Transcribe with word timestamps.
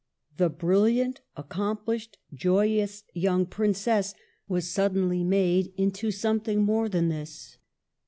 The 0.37 0.49
brilliant, 0.49 1.21
accomplished, 1.37 2.17
joyous 2.33 3.03
young 3.13 3.45
princess 3.45 4.15
was 4.47 4.67
suddenly 4.67 5.23
made 5.23 5.71
into 5.77 6.09
something 6.09 6.63
more 6.63 6.89
than 6.89 7.09
this. 7.09 7.57